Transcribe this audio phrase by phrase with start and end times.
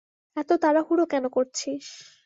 [0.37, 1.85] এত তাড়াহুড়ো কেন করছিস?